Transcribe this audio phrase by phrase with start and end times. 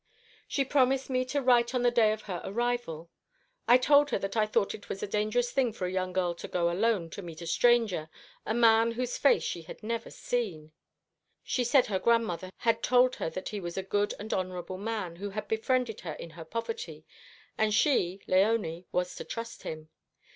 [0.47, 3.11] She promised me to write on the day of her arrival.
[3.67, 6.33] I told her that I thought it was a dangerous thing for a young girl
[6.33, 8.09] to go alone to meet a stranger,
[8.43, 10.71] a man whose face she had never seen.
[11.43, 15.17] She said her grandmother had told her that he was a good and honourable man,
[15.17, 17.05] who had befriended her in her poverty,
[17.55, 19.89] and she (Léonie) was to trust him.